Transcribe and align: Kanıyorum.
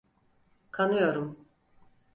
Kanıyorum. 0.71 1.45